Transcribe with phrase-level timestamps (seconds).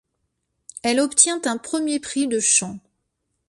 [0.81, 2.79] Elle obtient un premier prix de chant.